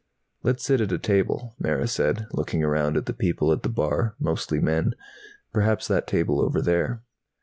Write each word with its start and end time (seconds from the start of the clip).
"Let's 0.41 0.63
sit 0.63 0.81
at 0.81 0.91
a 0.91 0.97
table," 0.97 1.53
Mara 1.59 1.87
said, 1.87 2.25
looking 2.33 2.63
around 2.63 2.97
at 2.97 3.05
the 3.05 3.13
people 3.13 3.51
at 3.51 3.61
the 3.61 3.69
bar, 3.69 4.15
mostly 4.19 4.59
men. 4.59 4.95
"Perhaps 5.53 5.87
that 5.89 6.07
table 6.07 6.41
over 6.41 6.59
there." 6.59 7.03